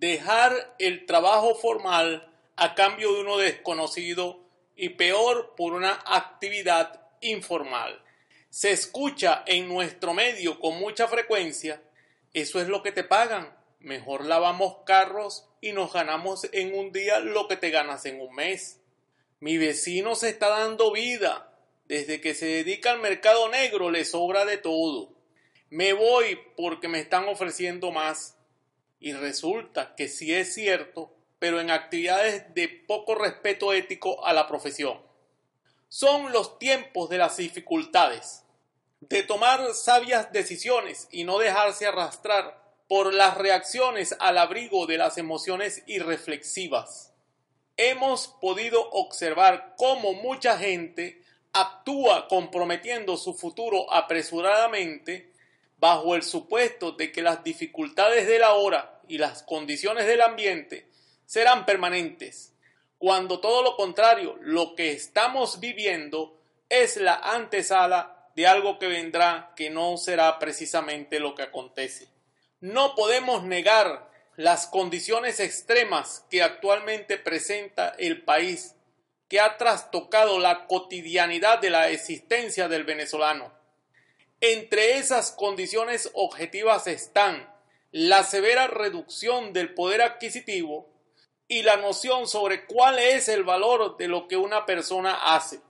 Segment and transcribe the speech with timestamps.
[0.00, 4.40] dejar el trabajo formal a cambio de uno desconocido
[4.74, 8.02] y peor por una actividad informal.
[8.48, 11.82] Se escucha en nuestro medio con mucha frecuencia,
[12.32, 17.20] eso es lo que te pagan, mejor lavamos carros y nos ganamos en un día
[17.20, 18.80] lo que te ganas en un mes.
[19.38, 21.52] Mi vecino se está dando vida,
[21.84, 25.12] desde que se dedica al mercado negro le sobra de todo.
[25.68, 28.39] Me voy porque me están ofreciendo más.
[29.00, 34.46] Y resulta que sí es cierto, pero en actividades de poco respeto ético a la
[34.46, 35.00] profesión.
[35.88, 38.44] Son los tiempos de las dificultades,
[39.00, 45.16] de tomar sabias decisiones y no dejarse arrastrar por las reacciones al abrigo de las
[45.16, 47.12] emociones irreflexivas.
[47.76, 51.22] Hemos podido observar cómo mucha gente
[51.52, 55.29] actúa comprometiendo su futuro apresuradamente
[55.80, 60.86] bajo el supuesto de que las dificultades de la hora y las condiciones del ambiente
[61.24, 62.54] serán permanentes,
[62.98, 69.52] cuando todo lo contrario, lo que estamos viviendo es la antesala de algo que vendrá
[69.56, 72.08] que no será precisamente lo que acontece.
[72.60, 78.76] No podemos negar las condiciones extremas que actualmente presenta el país,
[79.28, 83.52] que ha trastocado la cotidianidad de la existencia del venezolano.
[84.42, 87.54] Entre esas condiciones objetivas están
[87.92, 90.88] la severa reducción del poder adquisitivo
[91.46, 95.60] y la noción sobre cuál es el valor de lo que una persona hace,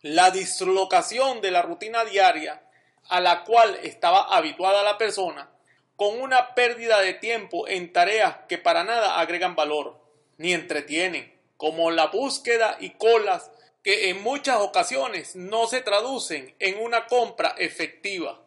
[0.00, 2.62] la dislocación de la rutina diaria
[3.10, 5.50] a la cual estaba habituada la persona,
[5.96, 10.00] con una pérdida de tiempo en tareas que para nada agregan valor,
[10.38, 13.50] ni entretienen, como la búsqueda y colas
[13.84, 18.42] que en muchas ocasiones no se traducen en una compra efectiva.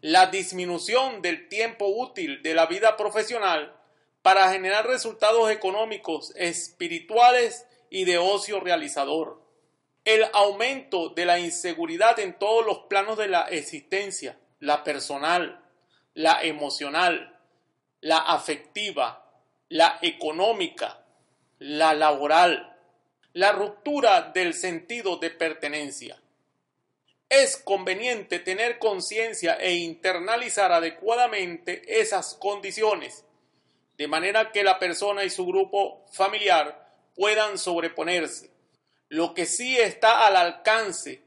[0.00, 3.76] La disminución del tiempo útil de la vida profesional
[4.22, 9.42] para generar resultados económicos, espirituales y de ocio realizador.
[10.04, 15.64] El aumento de la inseguridad en todos los planos de la existencia, la personal,
[16.14, 17.40] la emocional,
[18.00, 19.32] la afectiva,
[19.68, 21.04] la económica,
[21.58, 22.75] la laboral,
[23.36, 26.18] la ruptura del sentido de pertenencia.
[27.28, 33.26] Es conveniente tener conciencia e internalizar adecuadamente esas condiciones,
[33.98, 38.48] de manera que la persona y su grupo familiar puedan sobreponerse.
[39.10, 41.20] Lo que sí está al alcance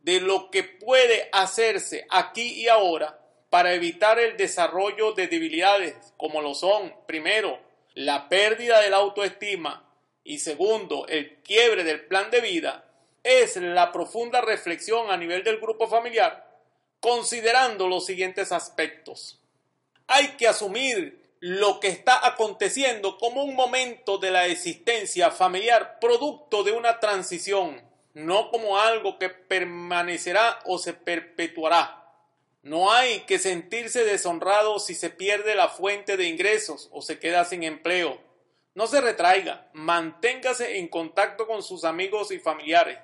[0.00, 6.42] de lo que puede hacerse aquí y ahora para evitar el desarrollo de debilidades como
[6.42, 7.58] lo son, primero,
[7.94, 9.87] la pérdida de la autoestima
[10.28, 12.84] y segundo, el quiebre del plan de vida,
[13.22, 16.46] es la profunda reflexión a nivel del grupo familiar,
[17.00, 19.40] considerando los siguientes aspectos.
[20.06, 26.62] Hay que asumir lo que está aconteciendo como un momento de la existencia familiar producto
[26.62, 27.80] de una transición,
[28.12, 32.04] no como algo que permanecerá o se perpetuará.
[32.60, 37.46] No hay que sentirse deshonrado si se pierde la fuente de ingresos o se queda
[37.46, 38.27] sin empleo.
[38.78, 42.96] No se retraiga, manténgase en contacto con sus amigos y familiares.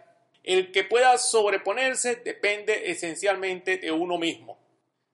[0.45, 4.57] El que pueda sobreponerse depende esencialmente de uno mismo.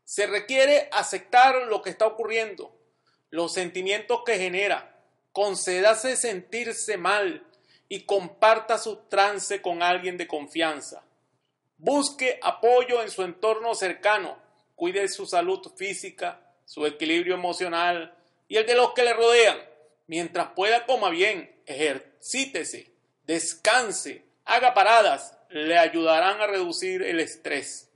[0.04, 2.76] Se requiere aceptar lo que está ocurriendo,
[3.30, 7.42] los sentimientos que genera, concédase sentirse mal
[7.88, 11.02] y comparta su trance con alguien de confianza.
[11.78, 14.36] Busque apoyo en su entorno cercano,
[14.76, 18.14] cuide su salud física, su equilibrio emocional
[18.46, 19.69] y el de los que le rodean.
[20.10, 22.90] Mientras pueda, coma bien, ejercítese,
[23.28, 27.92] descanse, haga paradas, le ayudarán a reducir el estrés.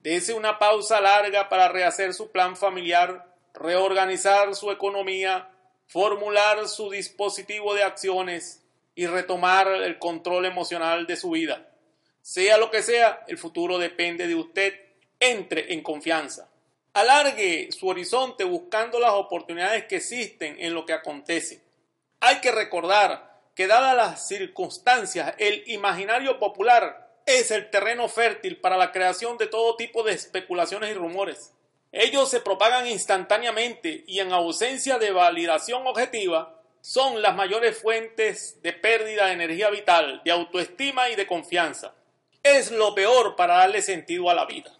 [0.00, 5.48] Dese una pausa larga para rehacer su plan familiar, reorganizar su economía,
[5.86, 8.64] formular su dispositivo de acciones
[8.96, 11.70] y retomar el control emocional de su vida.
[12.20, 14.74] Sea lo que sea, el futuro depende de usted.
[15.20, 16.50] Entre en confianza.
[16.94, 21.62] Alargue su horizonte buscando las oportunidades que existen en lo que acontece.
[22.20, 28.76] Hay que recordar que dadas las circunstancias, el imaginario popular es el terreno fértil para
[28.76, 31.52] la creación de todo tipo de especulaciones y rumores.
[31.92, 38.72] Ellos se propagan instantáneamente y en ausencia de validación objetiva son las mayores fuentes de
[38.72, 41.94] pérdida de energía vital, de autoestima y de confianza
[42.44, 44.70] es lo peor para darle sentido a la vida.